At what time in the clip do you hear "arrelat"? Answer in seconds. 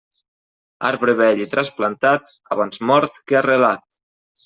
3.45-4.05